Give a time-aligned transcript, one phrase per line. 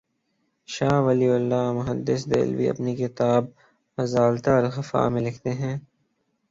[0.69, 3.43] شاہ Waliullah Muhaddith Dehlavi اپنی کتاب
[3.97, 5.75] ”ازالتہ الخفا ء“ میں لکھتے ہیں